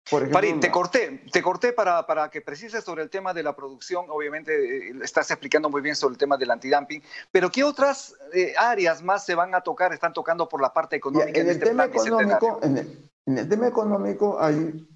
Farid, 0.08 0.60
te 0.60 0.72
corté, 0.72 1.22
te 1.34 1.42
corté 1.42 1.74
para, 1.74 2.08
para 2.08 2.30
que 2.30 2.42
precises 2.42 2.84
sobre 2.84 3.04
el 3.04 3.10
tema 3.10 3.34
de 3.34 3.44
la 3.44 3.56
producción. 3.56 4.06
Obviamente 4.10 4.90
eh, 4.90 4.94
estás 5.04 5.30
explicando 5.32 5.70
muy 5.70 5.82
bien 5.82 5.96
sobre 5.96 6.14
el 6.14 6.18
tema 6.18 6.38
del 6.38 6.50
antidumping, 6.52 7.04
pero 7.30 7.52
¿qué 7.52 7.66
otras 7.66 8.16
eh, 8.34 8.54
áreas 8.58 9.04
más 9.04 9.26
se 9.26 9.36
van 9.36 9.54
a 9.54 9.62
tocar, 9.62 9.92
están 9.92 10.14
tocando 10.14 10.48
por 10.48 10.62
la 10.62 10.72
parte 10.72 10.96
económica? 10.96 11.38
En, 11.38 11.48
el, 11.48 11.52
este 11.52 11.66
tema 11.66 11.86
económico, 11.86 12.60
en, 12.64 12.78
el, 12.78 13.12
en 13.26 13.38
el 13.38 13.50
tema 13.50 13.68
económico 13.68 14.40
hay 14.40 14.88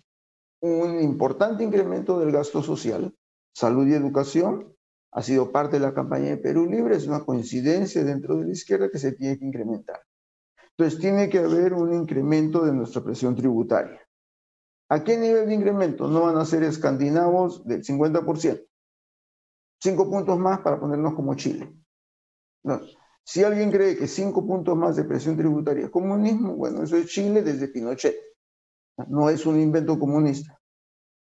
un 0.61 0.99
importante 1.01 1.63
incremento 1.63 2.19
del 2.19 2.31
gasto 2.31 2.63
social, 2.63 3.13
salud 3.53 3.87
y 3.87 3.93
educación. 3.93 4.73
Ha 5.13 5.23
sido 5.23 5.51
parte 5.51 5.77
de 5.77 5.85
la 5.85 5.93
campaña 5.93 6.29
de 6.29 6.37
Perú 6.37 6.67
Libre, 6.67 6.95
es 6.95 7.05
una 7.05 7.25
coincidencia 7.25 8.01
dentro 8.05 8.37
de 8.37 8.45
la 8.45 8.51
izquierda 8.53 8.89
que 8.89 8.97
se 8.97 9.11
tiene 9.11 9.37
que 9.37 9.43
incrementar. 9.43 9.99
Entonces 10.77 10.99
tiene 10.99 11.29
que 11.29 11.39
haber 11.39 11.73
un 11.73 11.93
incremento 11.93 12.65
de 12.65 12.71
nuestra 12.71 13.03
presión 13.03 13.35
tributaria. 13.35 14.01
¿A 14.89 15.03
qué 15.03 15.17
nivel 15.17 15.47
de 15.47 15.53
incremento? 15.55 16.07
No 16.07 16.21
van 16.21 16.37
a 16.37 16.45
ser 16.45 16.63
escandinavos 16.63 17.65
del 17.65 17.83
50%. 17.83 18.67
Cinco 19.81 20.09
puntos 20.09 20.37
más 20.37 20.59
para 20.59 20.79
ponernos 20.79 21.13
como 21.13 21.33
Chile. 21.35 21.73
Si 23.23 23.43
alguien 23.43 23.71
cree 23.71 23.95
que 23.95 24.07
cinco 24.07 24.45
puntos 24.45 24.75
más 24.75 24.95
de 24.95 25.05
presión 25.05 25.37
tributaria 25.37 25.85
es 25.85 25.91
comunismo, 25.91 26.55
bueno, 26.55 26.83
eso 26.83 26.97
es 26.97 27.07
Chile 27.07 27.41
desde 27.41 27.67
Pinochet. 27.67 28.15
No 29.07 29.29
es 29.29 29.45
un 29.45 29.59
invento 29.59 29.97
comunista. 29.97 30.59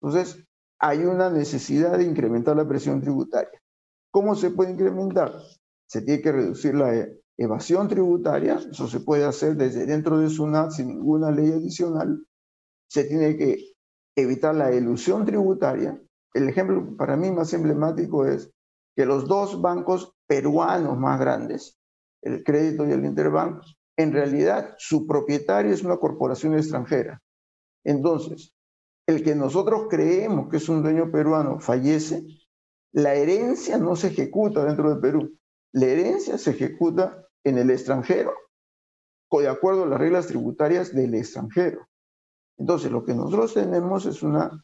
Entonces, 0.01 0.45
hay 0.79 0.99
una 0.99 1.29
necesidad 1.29 1.97
de 1.97 2.03
incrementar 2.03 2.55
la 2.55 2.67
presión 2.67 3.01
tributaria. 3.01 3.59
¿Cómo 4.11 4.35
se 4.35 4.51
puede 4.51 4.71
incrementar? 4.71 5.33
Se 5.87 6.01
tiene 6.01 6.21
que 6.21 6.31
reducir 6.31 6.75
la 6.75 6.91
evasión 7.37 7.87
tributaria. 7.87 8.59
Eso 8.71 8.87
se 8.87 8.99
puede 8.99 9.25
hacer 9.25 9.55
desde 9.55 9.85
dentro 9.85 10.19
de 10.19 10.29
SUNAT 10.29 10.71
sin 10.71 10.87
ninguna 10.87 11.31
ley 11.31 11.51
adicional 11.51 12.27
se 12.89 13.03
tiene 13.03 13.37
que 13.37 13.73
evitar 14.15 14.55
la 14.55 14.73
ilusión 14.73 15.25
tributaria. 15.25 16.01
El 16.33 16.49
ejemplo 16.49 16.95
para 16.97 17.15
mí 17.15 17.31
más 17.31 17.53
emblemático 17.53 18.25
es 18.25 18.51
que 18.95 19.05
los 19.05 19.27
dos 19.27 19.61
bancos 19.61 20.13
peruanos 20.27 20.97
más 20.97 21.19
grandes, 21.19 21.77
el 22.21 22.43
crédito 22.43 22.87
y 22.87 22.91
el 22.91 23.05
interbank, 23.05 23.61
en 23.97 24.11
realidad 24.13 24.75
su 24.77 25.07
propietario 25.07 25.73
es 25.73 25.83
una 25.83 25.97
corporación 25.97 26.55
extranjera. 26.55 27.21
Entonces, 27.83 28.53
el 29.07 29.23
que 29.23 29.35
nosotros 29.35 29.87
creemos 29.89 30.49
que 30.49 30.57
es 30.57 30.69
un 30.69 30.83
dueño 30.83 31.11
peruano 31.11 31.59
fallece, 31.59 32.23
la 32.93 33.13
herencia 33.13 33.77
no 33.77 33.95
se 33.95 34.07
ejecuta 34.07 34.65
dentro 34.65 34.93
de 34.93 35.01
Perú. 35.01 35.37
La 35.73 35.85
herencia 35.85 36.37
se 36.37 36.51
ejecuta 36.51 37.26
en 37.47 37.57
el 37.57 37.69
extranjero, 37.69 38.33
de 39.31 39.47
acuerdo 39.47 39.83
a 39.83 39.87
las 39.87 39.99
reglas 39.99 40.27
tributarias 40.27 40.93
del 40.93 41.13
extranjero. 41.15 41.87
Entonces, 42.57 42.91
lo 42.91 43.03
que 43.03 43.13
nosotros 43.13 43.53
tenemos 43.53 44.05
es 44.05 44.23
un 44.23 44.63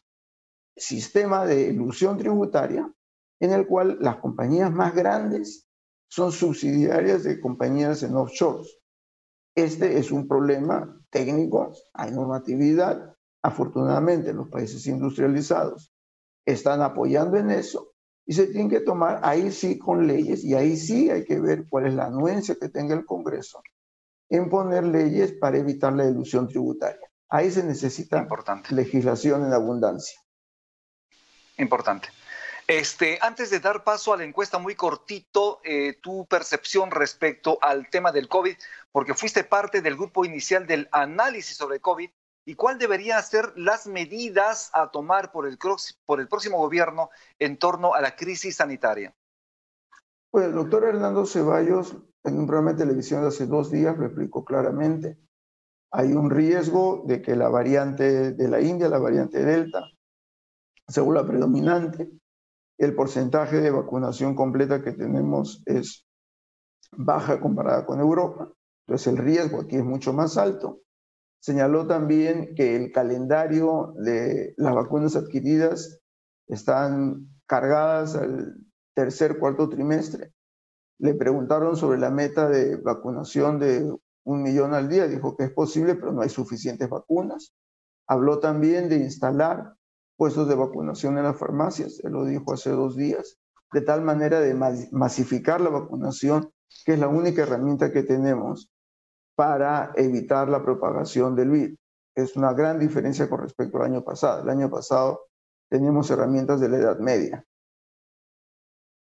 sistema 0.76 1.44
de 1.44 1.68
ilusión 1.68 2.18
tributaria 2.18 2.92
en 3.40 3.52
el 3.52 3.66
cual 3.66 3.98
las 4.00 4.16
compañías 4.16 4.72
más 4.72 4.94
grandes 4.94 5.68
son 6.08 6.32
subsidiarias 6.32 7.24
de 7.24 7.40
compañías 7.40 8.02
en 8.02 8.16
offshore. 8.16 8.66
Este 9.54 9.98
es 9.98 10.10
un 10.10 10.26
problema 10.26 11.00
técnico, 11.10 11.72
hay 11.92 12.10
normatividad. 12.10 13.14
Afortunadamente, 13.42 14.32
los 14.32 14.48
países 14.48 14.86
industrializados 14.86 15.92
están 16.46 16.82
apoyando 16.82 17.36
en 17.36 17.50
eso 17.50 17.93
y 18.26 18.32
se 18.32 18.46
tienen 18.46 18.70
que 18.70 18.80
tomar 18.80 19.20
ahí 19.22 19.52
sí 19.52 19.78
con 19.78 20.06
leyes 20.06 20.44
y 20.44 20.54
ahí 20.54 20.76
sí 20.76 21.10
hay 21.10 21.24
que 21.24 21.38
ver 21.40 21.66
cuál 21.68 21.86
es 21.86 21.94
la 21.94 22.06
anuencia 22.06 22.56
que 22.60 22.68
tenga 22.68 22.94
el 22.94 23.04
Congreso 23.04 23.62
en 24.30 24.48
poner 24.48 24.84
leyes 24.84 25.32
para 25.32 25.58
evitar 25.58 25.92
la 25.92 26.06
ilusión 26.06 26.48
tributaria. 26.48 27.06
Ahí 27.28 27.50
se 27.50 27.62
necesita 27.62 28.26
legislación 28.70 29.44
en 29.44 29.52
abundancia. 29.52 30.18
Importante. 31.58 32.08
Este, 32.66 33.18
antes 33.20 33.50
de 33.50 33.60
dar 33.60 33.84
paso 33.84 34.14
a 34.14 34.16
la 34.16 34.24
encuesta 34.24 34.58
muy 34.58 34.74
cortito, 34.74 35.60
eh, 35.64 35.98
tu 36.00 36.26
percepción 36.26 36.90
respecto 36.90 37.58
al 37.60 37.90
tema 37.90 38.10
del 38.10 38.28
COVID, 38.28 38.56
porque 38.90 39.12
fuiste 39.12 39.44
parte 39.44 39.82
del 39.82 39.96
grupo 39.96 40.24
inicial 40.24 40.66
del 40.66 40.88
análisis 40.90 41.56
sobre 41.56 41.80
COVID, 41.80 42.08
y 42.44 42.54
cuál 42.54 42.78
deberían 42.78 43.22
ser 43.22 43.52
las 43.56 43.86
medidas 43.86 44.70
a 44.74 44.90
tomar 44.90 45.32
por 45.32 45.46
el, 45.46 45.58
próximo 45.58 46.58
gobierno 46.58 47.10
en 47.38 47.58
torno 47.58 47.94
a 47.94 48.00
la 48.00 48.16
crisis 48.16 48.56
sanitaria. 48.56 49.14
Pues 50.30 50.46
el 50.46 50.52
doctor 50.52 50.84
Hernando 50.84 51.26
Ceballos, 51.26 51.96
en 52.24 52.38
un 52.38 52.46
programa 52.46 52.72
de 52.72 52.84
televisión 52.84 53.22
de 53.22 53.28
hace 53.28 53.46
dos 53.46 53.70
días, 53.70 53.96
lo 53.96 54.06
explicó 54.06 54.44
claramente. 54.44 55.18
Hay 55.90 56.12
un 56.12 56.28
riesgo 56.28 57.04
de 57.06 57.22
que 57.22 57.36
la 57.36 57.48
variante 57.48 58.32
de 58.32 58.48
la 58.48 58.60
India, 58.60 58.88
la 58.88 58.98
variante 58.98 59.44
Delta, 59.44 59.80
según 60.88 61.14
la 61.14 61.26
predominante, 61.26 62.10
el 62.78 62.94
porcentaje 62.94 63.60
de 63.60 63.70
vacunación 63.70 64.34
completa 64.34 64.82
que 64.82 64.92
tenemos 64.92 65.62
es 65.66 66.04
baja 66.90 67.40
comparada 67.40 67.86
con 67.86 68.00
Europa. 68.00 68.50
Entonces 68.86 69.06
el 69.06 69.18
riesgo 69.18 69.60
aquí 69.60 69.76
es 69.76 69.84
mucho 69.84 70.12
más 70.12 70.36
alto. 70.36 70.80
Señaló 71.44 71.86
también 71.86 72.54
que 72.54 72.74
el 72.74 72.90
calendario 72.90 73.92
de 73.98 74.54
las 74.56 74.74
vacunas 74.74 75.14
adquiridas 75.14 76.00
están 76.46 77.28
cargadas 77.44 78.14
al 78.14 78.54
tercer, 78.94 79.38
cuarto 79.38 79.68
trimestre. 79.68 80.32
Le 80.98 81.12
preguntaron 81.12 81.76
sobre 81.76 81.98
la 81.98 82.10
meta 82.10 82.48
de 82.48 82.76
vacunación 82.76 83.58
de 83.58 83.94
un 84.24 84.42
millón 84.42 84.72
al 84.72 84.88
día. 84.88 85.06
Dijo 85.06 85.36
que 85.36 85.44
es 85.44 85.50
posible, 85.50 85.96
pero 85.96 86.12
no 86.12 86.22
hay 86.22 86.30
suficientes 86.30 86.88
vacunas. 86.88 87.52
Habló 88.06 88.38
también 88.38 88.88
de 88.88 88.96
instalar 88.96 89.74
puestos 90.16 90.48
de 90.48 90.54
vacunación 90.54 91.18
en 91.18 91.24
las 91.24 91.36
farmacias, 91.36 92.00
él 92.04 92.12
lo 92.12 92.24
dijo 92.24 92.54
hace 92.54 92.70
dos 92.70 92.96
días, 92.96 93.36
de 93.70 93.82
tal 93.82 94.00
manera 94.00 94.40
de 94.40 94.54
masificar 94.92 95.60
la 95.60 95.68
vacunación, 95.68 96.50
que 96.86 96.94
es 96.94 96.98
la 96.98 97.08
única 97.08 97.42
herramienta 97.42 97.92
que 97.92 98.02
tenemos 98.02 98.70
para 99.34 99.92
evitar 99.96 100.48
la 100.48 100.62
propagación 100.62 101.34
del 101.34 101.50
virus. 101.50 101.78
Es 102.14 102.36
una 102.36 102.52
gran 102.52 102.78
diferencia 102.78 103.28
con 103.28 103.40
respecto 103.40 103.78
al 103.78 103.84
año 103.84 104.04
pasado. 104.04 104.42
El 104.42 104.48
año 104.50 104.70
pasado 104.70 105.26
teníamos 105.68 106.10
herramientas 106.10 106.60
de 106.60 106.68
la 106.68 106.76
Edad 106.76 106.98
Media. 106.98 107.44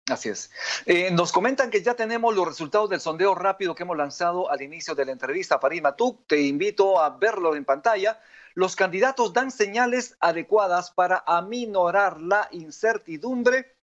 Así 0.10 0.30
es. 0.30 0.50
Eh, 0.86 1.12
nos 1.12 1.32
comentan 1.32 1.70
que 1.70 1.84
ya 1.84 1.94
tenemos 1.94 2.36
los 2.36 2.48
resultados 2.48 2.90
del 2.90 3.00
sondeo 3.00 3.36
rápido 3.36 3.76
que 3.76 3.84
hemos 3.84 3.96
lanzado 3.96 4.50
al 4.50 4.62
inicio 4.62 4.96
de 4.96 5.06
la 5.06 5.12
entrevista. 5.12 5.60
Parima, 5.60 5.96
tú 5.96 6.24
te 6.28 6.42
invito 6.42 7.00
a 7.00 7.12
verlo 7.12 7.56
en 7.56 7.64
pantalla 7.64 8.20
los 8.60 8.76
candidatos 8.76 9.32
dan 9.32 9.52
señales 9.52 10.18
adecuadas 10.20 10.92
para 10.92 11.24
aminorar 11.26 12.20
la 12.20 12.48
incertidumbre. 12.52 13.78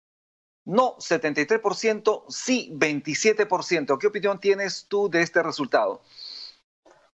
No 0.65 0.97
73%, 0.97 2.25
sí 2.29 2.73
27%. 2.75 3.99
¿Qué 3.99 4.07
opinión 4.07 4.41
tienes 4.41 4.87
tú 4.89 5.11
de 5.11 5.23
este 5.23 5.43
resultado? 5.43 6.03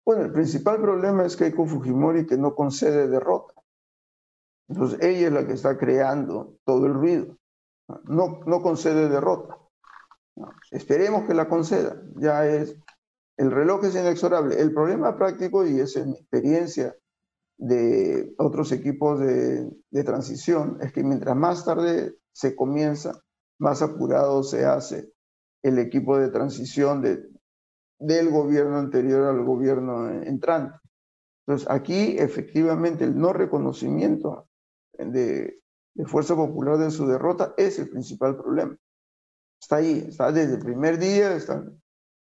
Bueno, 0.08 0.24
el 0.24 0.32
principal 0.32 0.80
problema 0.80 1.26
es 1.26 1.36
Keiko 1.36 1.66
Fujimori 1.66 2.24
que 2.24 2.38
no 2.38 2.54
concede 2.54 3.08
derrota. 3.08 3.52
Entonces, 4.66 4.98
ella 5.02 5.26
es 5.26 5.32
la 5.34 5.46
que 5.46 5.52
está 5.52 5.76
creando 5.76 6.56
todo 6.64 6.86
el 6.86 6.94
ruido. 6.94 7.36
No, 8.04 8.40
no 8.46 8.62
concede 8.62 9.10
derrota. 9.10 9.58
esperemos 10.70 11.28
que 11.28 11.34
la 11.34 11.46
conceda. 11.46 12.02
Ya 12.16 12.46
es, 12.46 12.74
el 13.36 13.50
reloj 13.50 13.84
es 13.84 13.96
inexorable. 13.96 14.58
El 14.58 14.72
problema 14.72 15.14
práctico, 15.14 15.66
y 15.66 15.78
es 15.78 15.94
en 15.96 16.12
mi 16.12 16.16
experiencia 16.16 16.96
de 17.58 18.32
otros 18.38 18.72
equipos 18.72 19.20
de, 19.20 19.70
transición 20.06 20.78
es 20.80 20.90
que 20.90 21.04
mientras 21.04 21.36
más 21.36 21.66
tarde 21.66 22.16
se 22.32 22.56
comienza, 22.56 23.12
más 23.58 23.82
apurado 23.82 24.42
se 24.42 24.64
hace 24.64 25.12
el 25.62 25.78
equipo 25.78 26.16
de 26.16 26.30
transición 26.30 27.02
de, 27.02 27.28
del 27.98 28.30
gobierno 28.30 28.78
anterior 28.78 29.26
al 29.26 29.44
gobierno 29.44 30.10
entrante. 30.22 30.78
Entonces, 31.46 31.68
aquí 31.70 32.16
efectivamente 32.18 33.04
el 33.04 33.18
no 33.18 33.32
reconocimiento 33.32 34.48
de, 34.98 35.60
de 35.94 36.04
Fuerza 36.06 36.36
Popular 36.36 36.78
de 36.78 36.90
su 36.90 37.06
derrota 37.06 37.54
es 37.56 37.78
el 37.78 37.88
principal 37.88 38.36
problema. 38.36 38.76
Está 39.60 39.76
ahí, 39.76 40.04
está 40.08 40.30
desde 40.30 40.54
el 40.54 40.60
primer 40.60 40.98
día, 40.98 41.34
están 41.34 41.80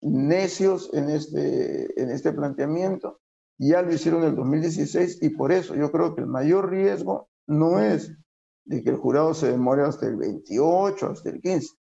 necios 0.00 0.90
en 0.92 1.10
este, 1.10 2.00
en 2.00 2.10
este 2.10 2.32
planteamiento 2.32 3.20
ya 3.68 3.82
lo 3.82 3.92
hicieron 3.92 4.22
en 4.22 4.30
el 4.30 4.36
2016 4.36 5.22
y 5.22 5.30
por 5.30 5.52
eso 5.52 5.74
yo 5.74 5.92
creo 5.92 6.14
que 6.14 6.22
el 6.22 6.26
mayor 6.26 6.70
riesgo 6.70 7.28
no 7.46 7.80
es 7.80 8.12
de 8.64 8.82
que 8.82 8.90
el 8.90 8.96
jurado 8.96 9.34
se 9.34 9.50
demore 9.50 9.82
hasta 9.82 10.06
el 10.06 10.16
28, 10.16 11.06
hasta 11.06 11.30
el 11.30 11.40
15. 11.40 11.74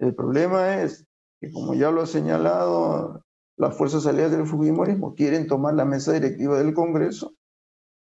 El 0.00 0.14
problema 0.14 0.82
es 0.82 1.06
que, 1.44 1.52
como 1.52 1.74
ya 1.74 1.90
lo 1.90 2.02
ha 2.02 2.06
señalado 2.06 3.22
las 3.56 3.76
fuerzas 3.76 4.06
aliadas 4.06 4.32
del 4.32 4.46
Fujimorismo, 4.46 5.14
quieren 5.14 5.46
tomar 5.46 5.74
la 5.74 5.84
mesa 5.84 6.12
directiva 6.12 6.58
del 6.58 6.74
Congreso 6.74 7.34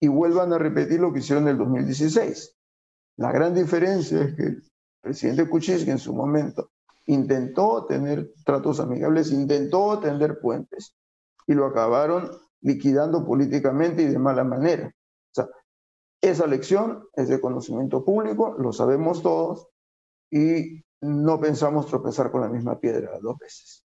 y 0.00 0.08
vuelvan 0.08 0.52
a 0.52 0.58
repetir 0.58 1.00
lo 1.00 1.12
que 1.12 1.20
hicieron 1.20 1.44
en 1.44 1.50
el 1.50 1.58
2016. 1.58 2.56
La 3.16 3.32
gran 3.32 3.54
diferencia 3.54 4.22
es 4.22 4.34
que 4.34 4.42
el 4.42 4.62
presidente 5.00 5.48
Kuczynski 5.48 5.90
en 5.90 5.98
su 5.98 6.14
momento 6.14 6.70
intentó 7.06 7.86
tener 7.86 8.32
tratos 8.44 8.80
amigables, 8.80 9.30
intentó 9.30 9.98
tender 10.00 10.40
puentes 10.40 10.94
y 11.46 11.54
lo 11.54 11.66
acabaron 11.66 12.30
liquidando 12.60 13.24
políticamente 13.24 14.02
y 14.02 14.06
de 14.06 14.18
mala 14.18 14.44
manera. 14.44 14.88
O 14.88 15.34
sea, 15.34 15.48
esa 16.20 16.46
lección 16.46 17.04
es 17.14 17.28
de 17.28 17.40
conocimiento 17.40 18.04
público, 18.04 18.56
lo 18.58 18.72
sabemos 18.72 19.22
todos 19.22 19.68
y 20.30 20.84
no 21.00 21.40
pensamos 21.40 21.86
tropezar 21.86 22.30
con 22.30 22.40
la 22.40 22.48
misma 22.48 22.78
piedra 22.78 23.18
dos 23.20 23.38
veces. 23.38 23.86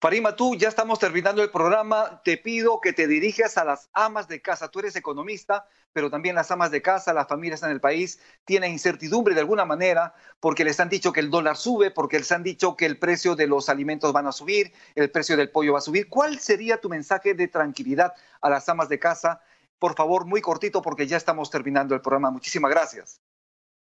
Farima, 0.00 0.36
tú 0.36 0.54
ya 0.54 0.68
estamos 0.68 0.98
terminando 0.98 1.42
el 1.42 1.50
programa. 1.50 2.20
Te 2.24 2.36
pido 2.36 2.80
que 2.80 2.92
te 2.92 3.06
dirijas 3.06 3.58
a 3.58 3.64
las 3.64 3.88
amas 3.92 4.28
de 4.28 4.40
casa. 4.40 4.68
Tú 4.68 4.80
eres 4.80 4.96
economista, 4.96 5.66
pero 5.92 6.10
también 6.10 6.34
las 6.34 6.50
amas 6.50 6.70
de 6.70 6.82
casa, 6.82 7.12
las 7.12 7.28
familias 7.28 7.62
en 7.62 7.70
el 7.70 7.80
país 7.80 8.20
tienen 8.44 8.72
incertidumbre 8.72 9.34
de 9.34 9.40
alguna 9.40 9.64
manera 9.64 10.14
porque 10.40 10.64
les 10.64 10.78
han 10.80 10.88
dicho 10.88 11.12
que 11.12 11.20
el 11.20 11.30
dólar 11.30 11.56
sube, 11.56 11.90
porque 11.90 12.18
les 12.18 12.30
han 12.32 12.42
dicho 12.42 12.76
que 12.76 12.86
el 12.86 12.98
precio 12.98 13.36
de 13.36 13.46
los 13.46 13.68
alimentos 13.68 14.12
van 14.12 14.26
a 14.26 14.32
subir, 14.32 14.72
el 14.94 15.10
precio 15.10 15.36
del 15.36 15.50
pollo 15.50 15.72
va 15.72 15.78
a 15.78 15.82
subir. 15.82 16.08
¿Cuál 16.08 16.38
sería 16.38 16.80
tu 16.80 16.88
mensaje 16.88 17.34
de 17.34 17.48
tranquilidad 17.48 18.14
a 18.40 18.50
las 18.50 18.68
amas 18.68 18.88
de 18.88 18.98
casa? 18.98 19.40
Por 19.78 19.94
favor, 19.94 20.26
muy 20.26 20.40
cortito 20.40 20.82
porque 20.82 21.06
ya 21.06 21.16
estamos 21.16 21.50
terminando 21.50 21.94
el 21.94 22.00
programa. 22.00 22.30
Muchísimas 22.30 22.70
gracias. 22.70 23.20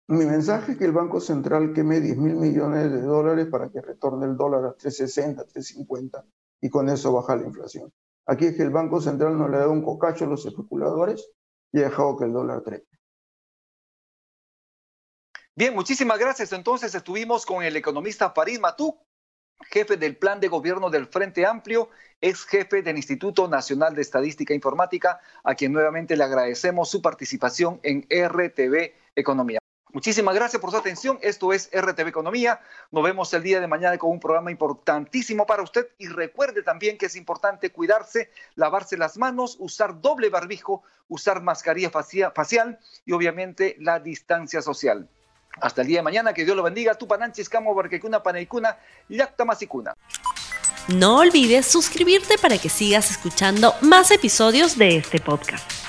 Mi 0.06 0.26
mensaje 0.26 0.72
es 0.72 0.78
que 0.78 0.84
el 0.84 0.92
Banco 0.92 1.18
Central 1.18 1.72
queme 1.72 1.98
10 2.00 2.18
mil 2.18 2.34
millones 2.34 2.92
de 2.92 3.00
dólares 3.00 3.46
para 3.50 3.70
que 3.70 3.80
retorne 3.80 4.26
el 4.26 4.36
dólar 4.36 4.64
a 4.66 4.72
360, 4.74 5.44
350 5.44 6.24
y 6.60 6.68
con 6.68 6.90
eso 6.90 7.12
baja 7.12 7.36
la 7.36 7.46
inflación. 7.46 7.90
Aquí 8.26 8.46
es 8.46 8.56
que 8.56 8.62
el 8.62 8.70
Banco 8.70 9.00
Central 9.00 9.38
no 9.38 9.48
le 9.48 9.58
da 9.58 9.68
un 9.68 9.82
cocacho 9.82 10.26
a 10.26 10.28
los 10.28 10.44
especuladores 10.44 11.30
y 11.72 11.80
ha 11.80 11.84
dejado 11.84 12.16
que 12.16 12.24
el 12.24 12.32
dólar 12.32 12.62
trepe. 12.62 12.86
Bien, 15.56 15.74
muchísimas 15.74 16.18
gracias. 16.18 16.52
Entonces 16.52 16.94
estuvimos 16.94 17.46
con 17.46 17.62
el 17.62 17.76
economista 17.76 18.30
Farid 18.30 18.60
Matú, 18.60 18.98
jefe 19.70 19.96
del 19.96 20.18
plan 20.18 20.38
de 20.38 20.48
gobierno 20.48 20.90
del 20.90 21.06
Frente 21.06 21.46
Amplio, 21.46 21.88
ex 22.20 22.44
jefe 22.44 22.82
del 22.82 22.96
Instituto 22.96 23.48
Nacional 23.48 23.94
de 23.94 24.02
Estadística 24.02 24.52
e 24.52 24.56
Informática, 24.56 25.20
a 25.42 25.54
quien 25.54 25.72
nuevamente 25.72 26.16
le 26.16 26.24
agradecemos 26.24 26.90
su 26.90 27.00
participación 27.00 27.80
en 27.82 28.06
RTV 28.10 28.92
Economía. 29.14 29.63
Muchísimas 29.94 30.34
gracias 30.34 30.60
por 30.60 30.72
su 30.72 30.76
atención. 30.76 31.20
Esto 31.22 31.52
es 31.52 31.70
RTV 31.72 32.08
Economía. 32.08 32.60
Nos 32.90 33.04
vemos 33.04 33.32
el 33.32 33.44
día 33.44 33.60
de 33.60 33.68
mañana 33.68 33.96
con 33.96 34.10
un 34.10 34.18
programa 34.18 34.50
importantísimo 34.50 35.46
para 35.46 35.62
usted. 35.62 35.86
Y 35.98 36.08
recuerde 36.08 36.64
también 36.64 36.98
que 36.98 37.06
es 37.06 37.14
importante 37.14 37.70
cuidarse, 37.70 38.28
lavarse 38.56 38.96
las 38.96 39.16
manos, 39.16 39.56
usar 39.60 40.00
doble 40.00 40.30
barbijo, 40.30 40.82
usar 41.06 41.42
mascarilla 41.42 41.92
facial 41.92 42.80
y 43.06 43.12
obviamente 43.12 43.76
la 43.78 44.00
distancia 44.00 44.60
social. 44.62 45.08
Hasta 45.60 45.82
el 45.82 45.86
día 45.86 45.98
de 46.00 46.02
mañana, 46.02 46.34
que 46.34 46.44
Dios 46.44 46.56
lo 46.56 46.64
bendiga. 46.64 46.96
Tu 46.96 47.06
pananchis 47.06 47.48
camo 47.48 47.72
barquecuna 47.72 48.20
paneicuna, 48.20 48.76
yacta 49.08 49.44
masicuna. 49.44 49.94
No 50.88 51.18
olvides 51.18 51.66
suscribirte 51.66 52.36
para 52.36 52.58
que 52.58 52.68
sigas 52.68 53.12
escuchando 53.12 53.72
más 53.80 54.10
episodios 54.10 54.76
de 54.76 54.96
este 54.96 55.20
podcast. 55.20 55.83